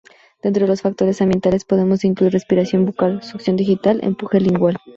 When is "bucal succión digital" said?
2.87-3.99